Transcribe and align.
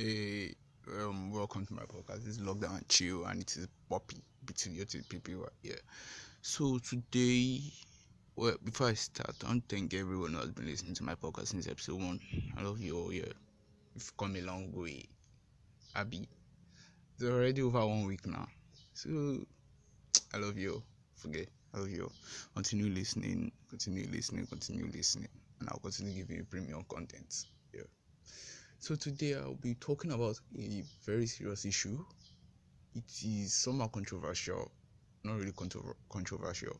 Hey, 0.00 0.54
um, 1.00 1.32
welcome 1.32 1.66
to 1.66 1.74
my 1.74 1.82
podcast. 1.82 2.24
This 2.24 2.36
is 2.36 2.38
Lockdown 2.38 2.80
Chill, 2.88 3.24
and 3.24 3.40
it 3.42 3.56
is 3.56 3.66
Poppy 3.90 4.18
between 4.46 4.76
your 4.76 4.84
two 4.86 5.02
people 5.02 5.48
here. 5.62 5.80
So 6.42 6.78
today, 6.78 7.60
well, 8.36 8.56
before 8.64 8.88
I 8.88 8.94
start, 8.94 9.36
I 9.44 9.48
want 9.48 9.68
to 9.68 9.76
thank 9.76 9.94
everyone 9.94 10.32
who 10.34 10.40
has 10.40 10.52
been 10.52 10.66
listening 10.66 10.94
to 10.96 11.04
my 11.04 11.14
podcast 11.16 11.48
since 11.48 11.68
episode 11.68 12.00
one. 12.00 12.20
I 12.58 12.62
love 12.62 12.80
you 12.80 12.96
all. 12.98 13.12
Yeah, 13.12 13.32
you've 13.94 14.16
come 14.18 14.36
a 14.36 14.42
long 14.42 14.72
way. 14.72 15.04
Abby, 15.96 16.28
it's 17.14 17.24
already 17.24 17.62
over 17.62 17.86
one 17.86 18.06
week 18.06 18.26
now. 18.26 18.48
So 18.94 19.44
I 20.34 20.38
love 20.38 20.58
you. 20.58 20.74
all. 20.74 20.84
Forget, 21.16 21.48
I 21.74 21.78
love 21.78 21.90
you. 21.90 22.04
all. 22.04 22.12
Continue 22.56 22.92
listening. 22.92 23.52
Continue 23.70 24.08
listening. 24.12 24.46
Continue 24.46 24.90
listening, 24.92 25.28
and 25.60 25.68
I'll 25.70 25.80
continue 25.80 26.14
giving 26.14 26.36
you 26.38 26.44
premium 26.44 26.84
content. 26.88 27.46
Yeah. 27.74 27.82
So 28.80 28.94
today 28.94 29.34
I'll 29.34 29.54
be 29.54 29.74
talking 29.74 30.12
about 30.12 30.40
a 30.56 30.82
very 31.04 31.26
serious 31.26 31.64
issue. 31.64 32.04
It 32.94 33.04
is 33.24 33.54
somewhat 33.54 33.92
controversial, 33.92 34.70
not 35.24 35.38
really 35.38 35.52
contro- 35.52 35.96
controversial, 36.10 36.76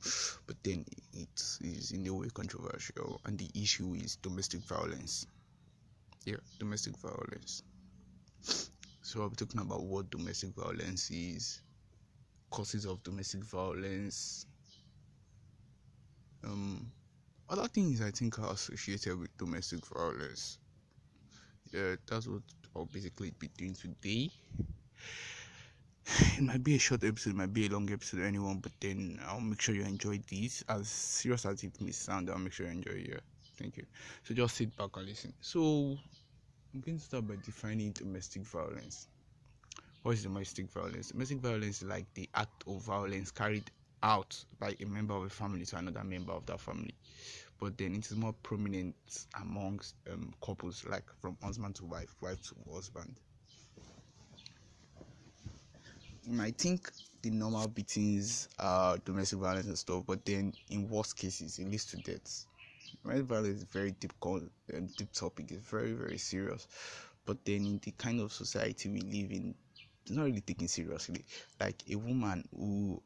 but 0.47 0.57
then 0.63 0.85
it 1.13 1.43
is 1.61 1.91
in 1.93 2.07
a 2.07 2.15
way 2.15 2.29
controversial, 2.33 3.21
and 3.25 3.39
the 3.39 3.51
issue 3.55 3.95
is 3.95 4.17
domestic 4.17 4.61
violence. 4.61 5.27
Yeah, 6.25 6.37
domestic 6.59 6.97
violence. 6.99 7.63
So 9.03 9.23
I'll 9.23 9.31
be 9.31 9.37
talking 9.37 9.61
about 9.61 9.83
what 9.83 10.11
domestic 10.11 10.51
violence 10.55 11.11
is, 11.11 11.63
causes 12.51 12.85
of 12.85 13.03
domestic 13.03 13.45
violence, 13.45 14.47
um, 16.45 16.93
other 17.49 17.69
things 17.69 18.01
I 18.01 18.11
think 18.11 18.39
are 18.39 18.53
associated 18.53 19.19
with 19.19 19.37
domestic 19.39 19.85
violence 19.87 20.59
yeah, 21.73 21.97
that's 22.07 22.27
what 22.27 22.43
I'll 22.75 22.87
basically 22.87 23.33
be 23.39 23.49
doing 23.57 23.75
today. 23.75 24.31
It 26.39 26.43
might 26.43 26.65
be 26.65 26.77
a 26.77 26.79
short 26.79 27.05
episode, 27.05 27.31
it 27.31 27.37
might 27.37 27.53
be 27.53 27.67
a 27.67 27.71
long 27.71 27.91
episode, 27.91 28.21
anyone, 28.21 28.59
but 28.59 28.73
then 28.81 29.21
I'll 29.27 29.41
make 29.41 29.61
sure 29.61 29.75
you 29.75 29.83
enjoy 29.83 30.21
this. 30.31 30.65
As 30.69 30.89
serious 30.89 31.45
as 31.45 31.63
it 31.65 31.81
may 31.81 31.91
sound, 31.91 32.31
I'll 32.31 32.39
make 32.39 32.53
sure 32.53 32.67
you 32.67 32.73
enjoy 32.73 32.93
it. 32.93 33.09
Yeah, 33.09 33.21
thank 33.59 33.77
you. 33.77 33.85
So 34.25 34.35
just 34.35 34.57
sit 34.57 34.75
back 34.77 34.97
and 34.97 35.07
listen. 35.07 35.33
So 35.41 35.99
I'm 36.75 36.81
going 36.81 36.99
to 36.99 37.05
start 37.05 37.27
by 37.27 37.37
defining 37.45 37.93
domestic 37.93 38.43
violence. 38.43 39.09
What 40.03 40.13
is 40.13 40.23
domestic 40.23 40.71
violence? 40.71 41.11
Domestic 41.11 41.39
violence 41.39 41.83
is 41.83 41.89
like 41.89 42.07
the 42.15 42.29
act 42.35 42.65
of 42.67 42.81
violence 42.83 43.31
carried 43.31 43.71
out 44.03 44.43
by 44.59 44.75
a 44.81 44.85
member 44.87 45.15
of 45.15 45.25
a 45.25 45.29
family 45.29 45.65
to 45.67 45.77
another 45.77 46.05
member 46.05 46.33
of 46.33 46.47
that 46.47 46.61
family 46.61 46.95
but 47.61 47.77
then 47.77 47.95
it 47.95 48.07
is 48.07 48.17
more 48.17 48.33
prominent 48.43 48.95
amongst 49.41 49.95
um, 50.13 50.33
couples, 50.45 50.85
like 50.89 51.05
from 51.21 51.37
husband 51.43 51.75
to 51.77 51.85
wife, 51.85 52.15
wife 52.21 52.41
to 52.43 52.55
husband. 52.73 53.21
I 56.41 56.51
think 56.51 56.91
the 57.23 57.31
normal 57.31 57.69
beatings 57.69 58.49
are 58.59 58.99
domestic 58.99 59.39
violence 59.39 59.67
and 59.67 59.79
stuff, 59.79 60.05
but 60.07 60.25
then 60.25 60.53
in 60.71 60.89
worst 60.89 61.17
cases, 61.17 61.59
it 61.59 61.69
leads 61.69 61.87
to 61.87 61.97
deaths. 61.97 62.47
Domestic 63.03 63.27
violence 63.27 63.57
is 63.57 63.63
a 63.63 63.67
very 63.67 63.91
deep, 63.93 64.13
um, 64.25 64.51
deep 64.97 65.13
topic. 65.13 65.51
It's 65.51 65.67
very, 65.69 65.93
very 65.93 66.19
serious. 66.19 66.67
But 67.25 67.45
then 67.45 67.67
in 67.67 67.81
the 67.83 67.91
kind 67.93 68.21
of 68.21 68.33
society 68.33 68.89
we 68.89 69.01
live 69.01 69.31
in, 69.33 69.55
it's 70.03 70.13
not 70.13 70.25
really 70.25 70.41
taken 70.41 70.69
seriously. 70.69 71.25
Like 71.61 71.83
a 71.91 71.97
woman 71.97 72.47
who 72.55 73.03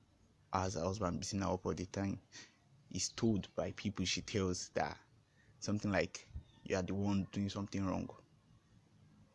has 0.52 0.76
a 0.76 0.80
husband 0.84 1.20
beating 1.20 1.40
her 1.40 1.48
up 1.52 1.64
all 1.64 1.74
the 1.74 1.86
time 1.86 2.18
is 2.94 3.08
told 3.10 3.48
by 3.56 3.72
people 3.72 4.04
she 4.04 4.20
tells 4.20 4.70
that 4.74 4.96
something 5.60 5.90
like 5.90 6.26
you 6.64 6.76
are 6.76 6.82
the 6.82 6.94
one 6.94 7.26
doing 7.32 7.48
something 7.48 7.86
wrong. 7.86 8.08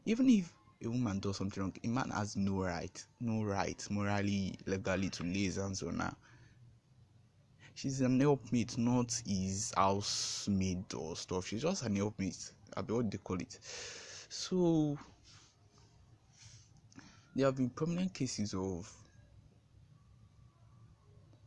Even 0.05 0.29
if 0.29 0.53
a 0.83 0.89
woman 0.89 1.19
does 1.19 1.37
something 1.37 1.61
wrong, 1.61 1.73
a 1.83 1.87
man 1.87 2.09
has 2.11 2.35
no 2.35 2.63
right, 2.63 3.05
no 3.19 3.43
right, 3.43 3.85
morally, 3.89 4.55
legally 4.65 5.09
to 5.09 5.23
lay 5.23 5.45
his 5.45 5.57
hands 5.57 5.83
on 5.83 5.99
her. 5.99 6.15
She's 7.75 8.01
an 8.01 8.19
helpmate, 8.19 8.77
not 8.77 9.21
his 9.25 9.71
housemaid 9.75 10.91
or 10.95 11.15
stuff. 11.15 11.45
She's 11.47 11.61
just 11.61 11.83
an 11.83 11.95
helpmate. 11.95 12.51
I 12.75 12.81
be 12.81 12.93
what 12.93 13.11
they 13.11 13.17
call 13.19 13.39
it. 13.39 13.59
So 14.29 14.97
there 17.35 17.45
have 17.45 17.55
been 17.55 17.69
prominent 17.69 18.13
cases 18.13 18.55
of 18.55 18.91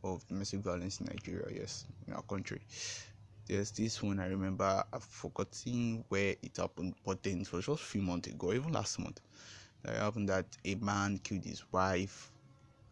of 0.03 0.27
domestic 0.27 0.61
violence 0.61 0.99
in 0.99 1.07
Nigeria, 1.07 1.45
yes, 1.53 1.85
in 2.07 2.13
our 2.13 2.21
country. 2.23 2.61
There's 3.47 3.71
this 3.71 4.01
one 4.01 4.19
I 4.19 4.27
remember, 4.27 4.83
I've 4.93 5.03
forgotten 5.03 6.03
where 6.09 6.35
it 6.41 6.57
happened, 6.57 6.95
but 7.05 7.21
then 7.23 7.41
it 7.41 7.51
was 7.51 7.65
just 7.65 7.81
a 7.81 7.85
few 7.85 8.01
months 8.01 8.29
ago, 8.29 8.53
even 8.53 8.71
last 8.71 8.99
month. 8.99 9.19
It 9.83 9.95
happened 9.95 10.29
that 10.29 10.45
a 10.63 10.75
man 10.75 11.17
killed 11.17 11.43
his 11.43 11.63
wife, 11.71 12.31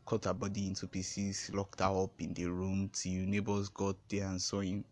cut 0.06 0.26
her 0.26 0.34
body 0.34 0.68
into 0.68 0.88
pieces, 0.88 1.52
locked 1.54 1.80
her 1.80 2.04
up 2.04 2.12
in 2.20 2.34
the 2.34 2.46
room 2.46 2.90
till 2.92 3.26
neighbors 3.26 3.70
got 3.70 3.96
there 4.10 4.26
and 4.26 4.42
saw 4.42 4.60
him. 4.60 4.84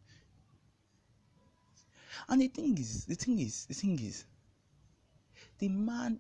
And 2.30 2.42
the 2.42 2.48
thing 2.48 2.78
is, 2.78 3.06
the 3.06 3.16
thing 3.16 3.40
is, 3.40 3.66
the 3.66 3.74
thing 3.74 4.00
is, 4.00 4.26
the 5.60 5.70
man 5.70 6.20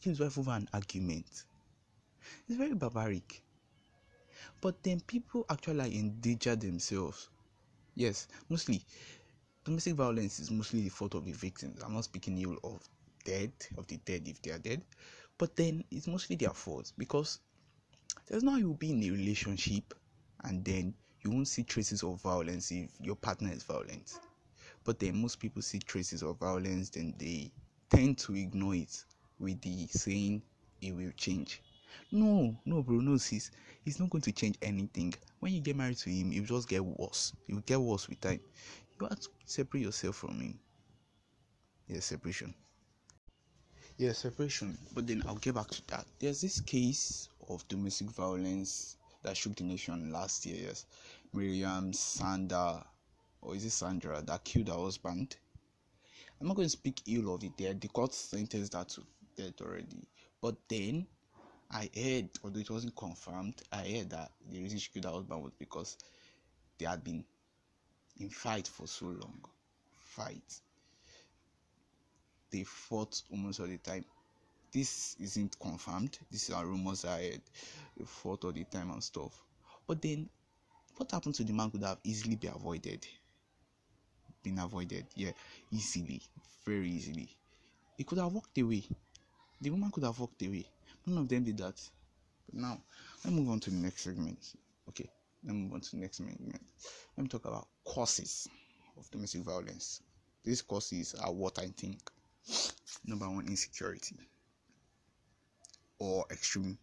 killed 0.00 0.16
his 0.16 0.20
wife 0.20 0.38
over 0.38 0.52
an 0.52 0.68
argument. 0.72 1.44
It's 2.48 2.56
very 2.56 2.74
barbaric 2.74 3.42
but 4.60 4.82
then 4.82 5.00
people 5.00 5.44
actually 5.50 5.98
endanger 5.98 6.56
themselves. 6.56 7.28
Yes, 7.94 8.28
mostly 8.48 8.82
domestic 9.64 9.94
violence 9.94 10.40
is 10.40 10.50
mostly 10.50 10.82
the 10.82 10.88
fault 10.88 11.14
of 11.14 11.24
the 11.24 11.32
victims. 11.32 11.82
I'm 11.82 11.94
not 11.94 12.04
speaking 12.04 12.38
ill 12.38 12.56
of 12.64 12.88
dead 13.24 13.52
of 13.76 13.86
the 13.86 13.98
dead 13.98 14.26
if 14.26 14.40
they 14.42 14.50
are 14.50 14.58
dead, 14.58 14.82
but 15.38 15.56
then 15.56 15.84
it's 15.90 16.06
mostly 16.06 16.36
their 16.36 16.54
fault 16.54 16.92
because 16.96 17.40
there's 18.26 18.42
no 18.42 18.56
you'll 18.56 18.74
be 18.74 18.92
in 18.92 19.02
a 19.02 19.10
relationship 19.10 19.94
and 20.44 20.64
then 20.64 20.94
you 21.22 21.30
won't 21.30 21.48
see 21.48 21.62
traces 21.62 22.02
of 22.02 22.20
violence 22.22 22.70
if 22.70 22.90
your 23.00 23.16
partner 23.16 23.52
is 23.52 23.62
violent. 23.62 24.18
But 24.84 24.98
then 24.98 25.20
most 25.20 25.38
people 25.38 25.60
see 25.62 25.78
traces 25.78 26.22
of 26.22 26.38
violence, 26.38 26.88
then 26.90 27.14
they 27.18 27.52
tend 27.90 28.18
to 28.18 28.34
ignore 28.34 28.74
it 28.74 29.04
with 29.38 29.60
the 29.60 29.86
saying 29.88 30.42
it 30.80 30.94
will 30.94 31.12
change. 31.16 31.60
No, 32.12 32.56
no, 32.64 32.82
bro, 32.82 32.96
no, 32.96 33.16
sis. 33.16 33.50
It's 33.84 33.98
not 33.98 34.10
going 34.10 34.22
to 34.22 34.32
change 34.32 34.56
anything. 34.62 35.14
When 35.38 35.52
you 35.52 35.60
get 35.60 35.76
married 35.76 35.98
to 35.98 36.10
him, 36.10 36.32
it 36.32 36.40
will 36.40 36.46
just 36.46 36.68
get 36.68 36.84
worse. 36.84 37.32
It 37.48 37.54
will 37.54 37.62
get 37.62 37.80
worse 37.80 38.08
with 38.08 38.20
time. 38.20 38.40
You 39.00 39.06
have 39.08 39.20
to 39.20 39.28
separate 39.44 39.82
yourself 39.82 40.16
from 40.16 40.40
him. 40.40 40.58
Yeah, 41.88 42.00
separation. 42.00 42.54
Yeah, 43.96 44.12
separation. 44.12 44.78
But 44.94 45.06
then 45.06 45.22
I'll 45.26 45.36
get 45.36 45.54
back 45.54 45.68
to 45.68 45.86
that. 45.88 46.06
There's 46.18 46.40
this 46.40 46.60
case 46.60 47.28
of 47.48 47.66
domestic 47.68 48.10
violence 48.10 48.96
that 49.22 49.36
shook 49.36 49.56
the 49.56 49.64
nation 49.64 50.12
last 50.12 50.46
year. 50.46 50.66
Yes, 50.68 50.86
Maryam 51.32 51.92
Sanda, 51.92 52.84
or 53.42 53.54
is 53.54 53.64
it 53.64 53.70
Sandra, 53.70 54.22
that 54.22 54.44
killed 54.44 54.68
her 54.68 54.74
husband. 54.74 55.36
I'm 56.40 56.46
not 56.46 56.56
going 56.56 56.66
to 56.66 56.70
speak 56.70 57.02
ill 57.06 57.34
of 57.34 57.40
the 57.40 57.50
dead. 57.50 57.80
The 57.80 57.88
court 57.88 58.14
sentenced 58.14 58.72
that 58.72 58.88
to 58.90 59.02
death 59.36 59.60
already. 59.60 60.08
But 60.40 60.56
then 60.68 61.06
I 61.72 61.88
heard, 61.94 62.30
although 62.42 62.58
it 62.58 62.70
wasn't 62.70 62.96
confirmed, 62.96 63.62
I 63.70 63.88
heard 63.88 64.10
that 64.10 64.32
the 64.50 64.60
reason 64.60 64.78
she 64.78 64.90
killed 64.90 65.04
her 65.04 65.12
husband 65.12 65.42
was 65.42 65.52
because 65.56 65.96
they 66.78 66.86
had 66.86 67.04
been 67.04 67.24
in 68.18 68.28
fight 68.28 68.66
for 68.66 68.88
so 68.88 69.06
long. 69.06 69.40
Fight. 70.00 70.60
They 72.50 72.64
fought 72.64 73.22
almost 73.30 73.60
all 73.60 73.68
the 73.68 73.78
time. 73.78 74.04
This 74.72 75.14
isn't 75.20 75.58
confirmed. 75.60 76.18
These 76.30 76.50
are 76.50 76.66
rumors 76.66 77.04
I 77.04 77.22
heard. 77.22 77.42
They 77.96 78.04
fought 78.04 78.44
all 78.44 78.52
the 78.52 78.64
time 78.64 78.90
and 78.90 79.02
stuff. 79.02 79.40
But 79.86 80.02
then, 80.02 80.28
what 80.96 81.12
happened 81.12 81.36
to 81.36 81.44
the 81.44 81.52
man 81.52 81.70
could 81.70 81.84
have 81.84 81.98
easily 82.02 82.34
been 82.34 82.52
avoided. 82.52 83.06
Been 84.42 84.58
avoided, 84.58 85.06
yeah, 85.14 85.32
easily, 85.70 86.20
very 86.64 86.90
easily. 86.90 87.28
He 87.96 88.02
could 88.02 88.18
have 88.18 88.32
walked 88.32 88.58
away. 88.58 88.82
The 89.60 89.70
woman 89.70 89.92
could 89.92 90.04
have 90.04 90.18
walked 90.18 90.42
away 90.42 90.66
None 91.10 91.22
of 91.22 91.28
them 91.28 91.42
did 91.42 91.58
that. 91.58 91.74
But 92.46 92.54
now, 92.54 92.80
let's 93.24 93.36
move 93.36 93.50
on 93.50 93.58
to 93.60 93.70
the 93.70 93.76
next 93.76 94.02
segment. 94.02 94.54
Okay, 94.88 95.10
let's 95.42 95.54
move 95.54 95.72
on 95.72 95.80
to 95.80 95.90
the 95.90 95.96
next 95.96 96.18
segment. 96.18 96.40
Let 97.16 97.22
me 97.24 97.28
talk 97.28 97.46
about 97.46 97.66
causes 97.84 98.46
of 98.96 99.10
domestic 99.10 99.42
violence. 99.42 100.02
These 100.44 100.62
causes 100.62 101.16
are 101.20 101.32
what 101.32 101.58
I 101.58 101.66
think. 101.76 101.98
Number 103.04 103.28
one, 103.28 103.46
insecurity 103.48 104.16
or 105.98 106.26
extreme 106.30 106.78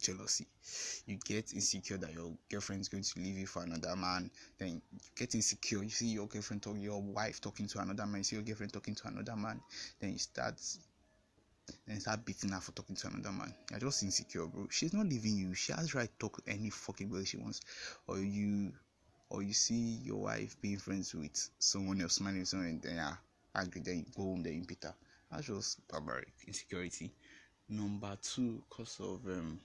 jealousy. 0.00 0.46
You 1.06 1.18
get 1.26 1.52
insecure 1.52 1.98
that 1.98 2.14
your 2.14 2.32
girlfriend 2.50 2.80
is 2.80 2.88
going 2.88 3.02
to 3.02 3.20
leave 3.20 3.36
you 3.36 3.46
for 3.46 3.64
another 3.64 3.94
man. 3.96 4.30
Then 4.56 4.68
you 4.68 4.98
get 5.14 5.34
insecure. 5.34 5.82
You 5.82 5.90
see 5.90 6.06
your 6.06 6.26
girlfriend 6.26 6.62
talking, 6.62 6.80
your 6.80 7.02
wife 7.02 7.40
talking 7.42 7.66
to 7.68 7.80
another 7.80 8.06
man. 8.06 8.20
You 8.20 8.24
see 8.24 8.36
your 8.36 8.44
girlfriend 8.46 8.72
talking 8.72 8.94
to 8.94 9.08
another 9.08 9.36
man. 9.36 9.60
Then 10.00 10.12
you 10.12 10.18
start 10.18 10.58
and 11.86 12.00
start 12.00 12.24
beating 12.24 12.50
her 12.50 12.60
for 12.60 12.72
talking 12.72 12.96
to 12.96 13.08
another 13.08 13.32
man. 13.32 13.52
You're 13.70 13.80
just 13.80 14.02
insecure, 14.02 14.46
bro. 14.46 14.68
She's 14.70 14.92
not 14.92 15.06
leaving 15.06 15.36
you. 15.36 15.54
She 15.54 15.72
has 15.72 15.94
right 15.94 16.08
to 16.08 16.18
talk 16.18 16.40
any 16.46 16.70
fucking 16.70 17.10
way 17.10 17.24
she 17.24 17.36
wants. 17.36 17.60
Or 18.06 18.18
you 18.18 18.72
or 19.30 19.42
you 19.42 19.52
see 19.52 19.98
your 20.02 20.22
wife 20.22 20.56
being 20.60 20.78
friends 20.78 21.14
with 21.14 21.50
someone 21.58 22.00
else, 22.00 22.14
smiling 22.14 22.44
someone, 22.44 22.68
and 22.68 22.82
then 22.82 22.96
you're 22.96 23.18
angry, 23.54 23.82
then 23.84 23.98
you 23.98 24.04
go 24.16 24.22
home, 24.22 24.42
then 24.42 24.54
you 24.54 24.64
beat 24.64 24.82
her. 24.82 24.94
That's 25.30 25.46
just 25.46 25.86
barbaric 25.88 26.32
insecurity. 26.46 27.12
Number 27.68 28.16
two, 28.22 28.62
cause 28.70 28.98
of 29.00 29.26
um, 29.26 29.60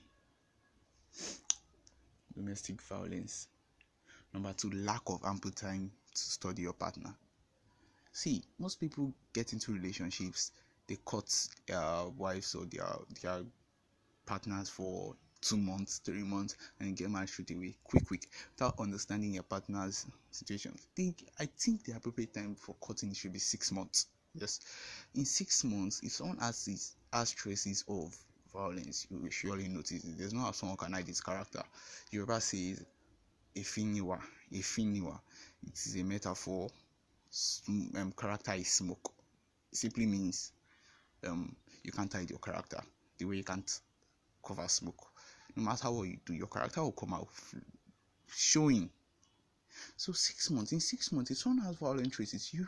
domestic 2.34 2.82
violence. 2.82 3.48
Number 4.34 4.52
two, 4.52 4.70
lack 4.70 5.02
of 5.06 5.20
ample 5.24 5.52
time 5.52 5.90
to 6.14 6.20
study 6.20 6.62
your 6.62 6.74
partner. 6.74 7.14
See, 8.12 8.42
most 8.58 8.78
people 8.78 9.12
get 9.32 9.52
into 9.52 9.72
relationships, 9.72 10.52
they 10.86 10.98
cut 11.06 11.30
their 11.66 12.08
wives 12.16 12.54
or 12.54 12.64
their 12.66 12.86
their 13.22 13.42
partners 14.26 14.68
for 14.68 15.14
two 15.40 15.56
months, 15.58 15.98
three 15.98 16.22
months, 16.22 16.56
and 16.80 16.96
get 16.96 17.10
married 17.10 17.28
straight 17.28 17.50
away, 17.50 17.76
quick, 17.84 18.06
quick, 18.06 18.28
without 18.52 18.74
understanding 18.80 19.34
your 19.34 19.42
partner's 19.42 20.06
situation. 20.30 20.74
Think 20.96 21.26
I 21.38 21.46
think 21.46 21.84
the 21.84 21.92
appropriate 21.96 22.32
time 22.32 22.54
for 22.54 22.74
cutting 22.86 23.12
should 23.12 23.32
be 23.32 23.38
six 23.38 23.70
months. 23.70 24.06
Yes, 24.34 24.60
in 25.14 25.24
six 25.24 25.62
months, 25.64 26.00
if 26.02 26.12
someone 26.12 26.38
has 26.38 26.64
this 26.64 26.96
has 27.12 27.30
traces 27.30 27.84
of 27.88 28.16
violence, 28.52 29.06
you 29.10 29.18
will 29.18 29.30
surely 29.30 29.68
notice 29.68 30.04
it. 30.04 30.18
There's 30.18 30.32
no 30.32 30.40
how 30.40 30.52
someone 30.52 30.78
can 30.78 30.92
hide 30.92 31.06
his 31.06 31.20
character. 31.20 31.62
Yoruba 32.10 32.40
says 32.40 32.84
efiniwa, 33.54 34.20
efiniwa. 34.52 35.20
It 35.66 35.74
is 35.74 35.96
a 35.96 36.04
metaphor. 36.04 36.68
Um, 37.68 38.12
character 38.16 38.52
is 38.54 38.68
smoke. 38.68 39.12
It 39.72 39.78
simply 39.78 40.06
means 40.06 40.52
um, 41.26 41.54
you 41.82 41.92
can't 41.92 42.12
hide 42.12 42.30
your 42.30 42.38
character 42.38 42.80
the 43.18 43.24
way 43.24 43.36
you 43.36 43.44
can't 43.44 43.80
cover 44.46 44.66
smoke. 44.68 45.06
No 45.56 45.62
matter 45.62 45.90
what 45.90 46.08
you 46.08 46.18
do, 46.24 46.34
your 46.34 46.48
character 46.48 46.82
will 46.82 46.92
come 46.92 47.14
out 47.14 47.28
showing. 48.34 48.90
So 49.96 50.12
six 50.12 50.50
months, 50.50 50.72
in 50.72 50.80
six 50.80 51.12
months, 51.12 51.30
if 51.30 51.38
someone 51.38 51.64
has 51.64 51.76
violent 51.76 52.12
traces, 52.12 52.52
you 52.52 52.66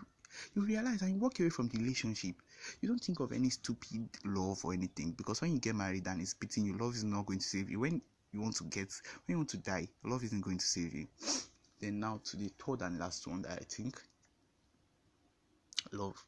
you 0.55 0.63
realize 0.63 1.03
and 1.03 1.13
you 1.13 1.19
walk 1.19 1.41
away 1.41 1.51
from 1.51 1.69
the 1.69 1.79
relationship. 1.79 2.35
You 2.81 2.89
don't 2.89 3.03
think 3.03 3.21
of 3.21 3.33
any 3.33 3.51
stupid 3.51 4.09
love 4.25 4.65
or 4.65 4.73
anything 4.73 5.13
because 5.13 5.41
when 5.41 5.53
you 5.53 5.59
get 5.59 5.75
married 5.75 6.07
and 6.07 6.21
it's 6.21 6.35
beating 6.35 6.67
you, 6.67 6.77
love 6.77 6.95
is 6.95 7.05
not 7.05 7.27
going 7.27 7.39
to 7.39 7.45
save 7.45 7.71
you. 7.71 7.81
When 7.81 8.03
you 8.33 8.41
want 8.41 8.57
to 8.57 8.65
get, 8.65 8.93
when 9.25 9.35
you 9.35 9.37
want 9.39 9.51
to 9.51 9.59
die, 9.59 9.89
love 10.05 10.25
isn't 10.25 10.41
going 10.41 10.59
to 10.59 10.67
save 10.67 10.95
you. 10.95 11.07
Then 11.81 12.01
now 12.01 12.21
to 12.25 12.37
the 12.37 12.51
third 12.59 12.83
and 12.83 12.99
last 12.99 13.27
one 13.27 13.43
that 13.43 13.53
I 13.53 13.65
think 13.65 14.01
love. 15.93 16.23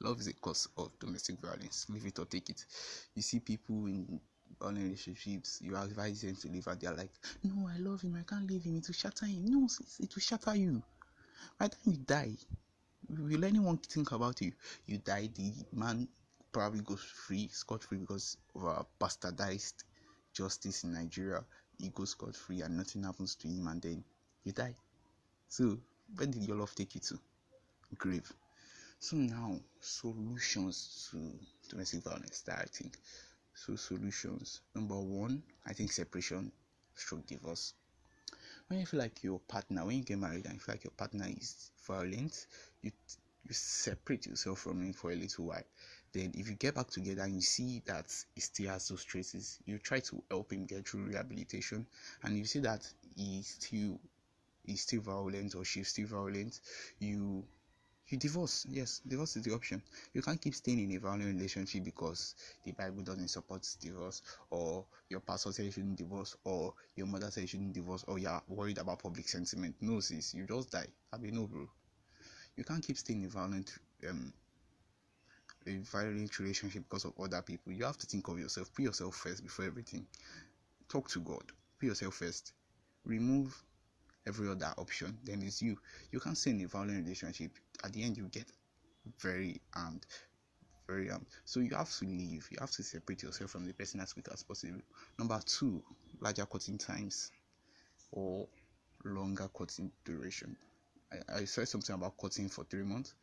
Love 0.00 0.20
is 0.20 0.28
a 0.28 0.32
cause 0.34 0.68
of 0.76 0.98
domestic 0.98 1.38
violence. 1.40 1.86
Leave 1.90 2.06
it 2.06 2.18
or 2.18 2.24
take 2.24 2.48
it. 2.50 2.64
You 3.14 3.22
see 3.22 3.40
people 3.40 3.86
in 3.86 4.20
on 4.60 4.74
relationships, 4.74 5.60
you 5.62 5.76
advise 5.76 6.22
them 6.22 6.34
to 6.36 6.48
leave, 6.48 6.66
and 6.66 6.80
they're 6.80 6.94
like, 6.94 7.12
"No, 7.42 7.68
I 7.68 7.76
love 7.78 8.02
him. 8.02 8.16
I 8.16 8.22
can't 8.22 8.46
leave 8.46 8.64
him. 8.64 8.76
It 8.76 8.86
will 8.86 8.94
shatter 8.94 9.26
him. 9.26 9.44
No, 9.46 9.68
it 10.00 10.14
will 10.14 10.20
shatter 10.20 10.54
you. 10.54 10.82
By 11.58 11.68
the 11.68 11.76
time 11.76 11.92
you 11.92 11.98
die, 11.98 12.36
will 13.08 13.44
anyone 13.44 13.78
think 13.78 14.12
about 14.12 14.40
you? 14.40 14.52
You 14.86 14.98
die, 14.98 15.28
the 15.34 15.52
man 15.72 16.08
probably 16.52 16.80
goes 16.80 17.02
free, 17.02 17.48
scot 17.48 17.84
free 17.84 17.98
because 17.98 18.36
of 18.54 18.64
a 18.64 18.86
bastardized 19.00 19.84
justice 20.32 20.84
in 20.84 20.92
Nigeria. 20.92 21.44
He 21.78 21.88
goes 21.90 22.10
scot 22.10 22.36
free 22.36 22.62
and 22.62 22.76
nothing 22.76 23.04
happens 23.04 23.34
to 23.36 23.48
him, 23.48 23.68
and 23.68 23.80
then 23.80 24.04
you 24.44 24.52
die. 24.52 24.74
So, 25.48 25.78
where 26.16 26.26
did 26.26 26.42
your 26.44 26.56
love 26.56 26.74
take 26.74 26.94
you 26.94 27.00
to? 27.02 27.18
Grave. 27.96 28.30
So 29.02 29.16
now, 29.16 29.58
solutions 29.80 31.08
to 31.10 31.70
domestic 31.70 32.02
violence 32.02 32.42
that 32.42 32.58
I 32.58 32.64
think. 32.66 32.98
So 33.54 33.74
solutions. 33.74 34.60
Number 34.74 35.00
one, 35.00 35.42
I 35.66 35.72
think 35.72 35.90
separation, 35.90 36.52
stroke 36.94 37.26
divorce. 37.26 37.72
When 38.68 38.78
you 38.78 38.84
feel 38.84 39.00
like 39.00 39.24
your 39.24 39.38
partner, 39.40 39.86
when 39.86 39.96
you 39.96 40.04
get 40.04 40.18
married 40.18 40.44
and 40.44 40.54
you 40.54 40.60
feel 40.60 40.74
like 40.74 40.84
your 40.84 40.92
partner 40.92 41.24
is 41.28 41.70
violent, 41.86 42.46
you 42.82 42.92
you 43.48 43.54
separate 43.54 44.26
yourself 44.26 44.58
from 44.60 44.82
him 44.82 44.92
for 44.92 45.12
a 45.12 45.16
little 45.16 45.46
while. 45.46 45.64
Then, 46.12 46.32
if 46.36 46.46
you 46.46 46.56
get 46.56 46.74
back 46.74 46.88
together 46.88 47.22
and 47.22 47.34
you 47.34 47.40
see 47.40 47.80
that 47.86 48.14
he 48.34 48.42
still 48.42 48.68
has 48.68 48.86
those 48.88 49.02
traces, 49.02 49.60
you 49.64 49.78
try 49.78 50.00
to 50.00 50.22
help 50.30 50.52
him 50.52 50.66
get 50.66 50.86
through 50.86 51.06
rehabilitation. 51.06 51.86
And 52.22 52.36
you 52.36 52.44
see 52.44 52.58
that 52.60 52.86
he's 53.16 53.56
still 53.58 53.98
he's 54.62 54.82
still 54.82 55.00
violent 55.00 55.54
or 55.54 55.64
she's 55.64 55.88
still 55.88 56.06
violent, 56.06 56.60
you 56.98 57.44
you 58.10 58.18
divorce. 58.18 58.66
Yes, 58.68 59.00
divorce 59.06 59.36
is 59.36 59.44
the 59.44 59.52
option. 59.54 59.82
You 60.14 60.22
can't 60.22 60.40
keep 60.40 60.54
staying 60.54 60.80
in 60.80 60.96
a 60.96 61.00
violent 61.00 61.24
relationship 61.34 61.84
because 61.84 62.34
the 62.64 62.72
Bible 62.72 63.02
doesn't 63.02 63.28
support 63.28 63.66
divorce, 63.80 64.22
or 64.50 64.84
your 65.08 65.20
pastor 65.20 65.52
says 65.52 65.66
you 65.66 65.72
shouldn't 65.72 65.96
divorce, 65.96 66.36
or 66.44 66.74
your 66.96 67.06
mother 67.06 67.30
says 67.30 67.42
you 67.42 67.48
shouldn't 67.48 67.72
divorce, 67.72 68.04
or 68.08 68.18
you're 68.18 68.42
worried 68.48 68.78
about 68.78 69.02
public 69.02 69.28
sentiment. 69.28 69.74
No, 69.80 70.00
sis, 70.00 70.34
you 70.34 70.46
just 70.46 70.72
die. 70.72 70.88
I 71.12 71.18
mean, 71.18 71.34
no, 71.34 71.46
bro. 71.46 71.68
You 72.56 72.64
can't 72.64 72.86
keep 72.86 72.98
staying 72.98 73.20
in 73.22 73.26
a 73.26 73.30
violent, 73.30 73.78
um, 74.08 74.32
a 75.66 75.76
violent 75.78 76.38
relationship 76.38 76.84
because 76.88 77.04
of 77.04 77.12
other 77.18 77.42
people. 77.42 77.72
You 77.72 77.84
have 77.84 77.98
to 77.98 78.06
think 78.06 78.28
of 78.28 78.38
yourself. 78.38 78.72
Put 78.74 78.84
yourself 78.84 79.14
first 79.14 79.42
before 79.42 79.64
everything. 79.64 80.06
Talk 80.88 81.08
to 81.10 81.20
God. 81.20 81.44
Put 81.80 81.86
yourself 81.88 82.14
first. 82.16 82.52
Remove 83.04 83.62
every 84.26 84.48
other 84.48 84.72
option. 84.78 85.18
Then 85.24 85.42
it's 85.42 85.62
you. 85.62 85.78
You 86.12 86.20
can't 86.20 86.36
stay 86.38 86.50
in 86.52 86.62
a 86.62 86.68
violent 86.68 87.04
relationship. 87.04 87.52
At 87.84 87.92
the 87.92 88.02
end, 88.02 88.16
you 88.16 88.28
get 88.28 88.46
very 89.20 89.60
armed. 89.74 90.06
Very 90.86 91.10
armed. 91.10 91.26
So 91.44 91.60
you 91.60 91.74
have 91.74 91.90
to 91.98 92.04
leave. 92.04 92.48
You 92.50 92.58
have 92.60 92.70
to 92.72 92.82
separate 92.82 93.22
yourself 93.22 93.50
from 93.50 93.66
the 93.66 93.72
person 93.72 94.00
as 94.00 94.12
quick 94.12 94.28
as 94.32 94.42
possible. 94.42 94.80
Number 95.18 95.40
two, 95.44 95.82
larger 96.20 96.46
cutting 96.46 96.78
times 96.78 97.30
or 98.12 98.46
longer 99.04 99.48
cutting 99.56 99.90
duration. 100.04 100.56
I, 101.12 101.40
I 101.40 101.44
said 101.44 101.68
something 101.68 101.94
about 101.94 102.18
cutting 102.20 102.48
for 102.48 102.64
three 102.64 102.82
months. 102.82 103.14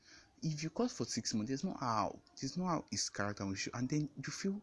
If 0.41 0.63
you 0.63 0.69
cut 0.69 0.91
for 0.91 1.05
six 1.05 1.33
months, 1.33 1.49
there's 1.49 1.63
no 1.63 1.75
how. 1.79 2.17
There's 2.39 2.57
no 2.57 2.65
how 2.65 2.85
his 2.91 3.09
character 3.09 3.45
will 3.45 3.55
show. 3.55 3.71
And 3.73 3.89
then 3.89 4.09
you 4.15 4.31
feel, 4.31 4.61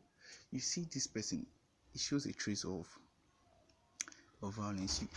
you 0.51 0.61
see 0.61 0.87
this 0.93 1.07
person, 1.07 1.47
it 1.95 2.01
shows 2.01 2.27
a 2.27 2.33
trace 2.33 2.65
of 2.65 2.87
of 4.43 4.55
violence. 4.55 5.03
You, 5.03 5.09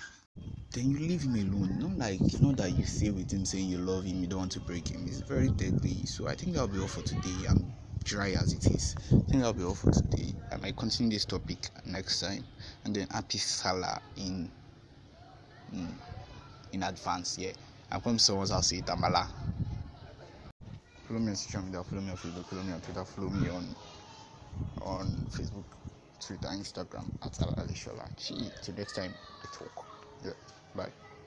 then 0.73 0.91
you 0.91 0.99
leave 0.99 1.23
him 1.23 1.35
alone. 1.35 1.79
Not 1.79 1.97
like 1.97 2.21
not 2.41 2.57
that 2.57 2.71
you 2.71 2.85
stay 2.85 3.09
with 3.09 3.31
him 3.31 3.45
saying 3.45 3.69
you 3.69 3.77
love 3.79 4.05
him, 4.05 4.21
you 4.21 4.27
don't 4.27 4.39
want 4.39 4.51
to 4.53 4.59
break 4.59 4.89
him. 4.89 5.05
It's 5.07 5.21
very 5.21 5.49
deadly. 5.49 6.05
So 6.05 6.27
I 6.27 6.35
think 6.35 6.53
that'll 6.53 6.67
be 6.67 6.79
all 6.79 6.87
for 6.87 7.01
today. 7.01 7.45
I'm 7.49 7.73
dry 8.03 8.31
as 8.31 8.53
it 8.53 8.69
is. 8.69 8.95
I 9.11 9.15
think 9.15 9.41
that'll 9.43 9.53
be 9.53 9.63
all 9.63 9.75
for 9.75 9.91
today. 9.91 10.33
I 10.51 10.57
might 10.57 10.75
continue 10.77 11.11
this 11.11 11.25
topic 11.25 11.69
next 11.85 12.19
time. 12.19 12.45
And 12.85 12.95
then 12.95 13.07
happy 13.11 13.37
Salah 13.37 14.01
in 14.15 14.51
in, 15.71 15.99
in 16.71 16.83
advance. 16.83 17.37
Yeah. 17.37 17.53
I 17.91 17.99
promise 17.99 18.23
someone 18.25 18.51
I'll 18.51 18.61
say 18.61 18.81
Tamala. 18.81 19.29
Follow 21.07 21.19
me 21.21 21.29
on 21.29 21.35
social 21.37 21.61
media, 21.61 21.83
follow 21.83 22.01
me 22.01 22.11
on 22.11 22.17
Facebook, 22.17 22.45
follow 22.49 22.63
me 22.63 22.73
on 22.73 22.81
Twitter, 22.81 23.05
follow 23.05 23.29
me 23.29 23.47
on 23.49 23.75
on 24.81 25.25
Facebook, 25.31 25.65
Twitter, 26.19 26.49
Instagram 26.49 27.09
at 27.23 27.31
Alalishola. 27.33 28.07
See, 28.19 28.51
till 28.61 28.75
next 28.75 28.93
time, 28.93 29.13
I 29.41 29.47
talk. 29.51 29.86
Yeah. 30.23 30.56